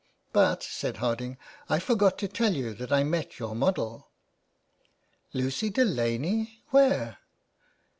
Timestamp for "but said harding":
0.33-1.37